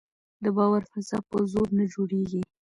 د 0.43 0.45
باور 0.57 0.81
فضا 0.91 1.17
په 1.29 1.37
زور 1.51 1.67
نه 1.77 1.85
جوړېږي 1.93 2.41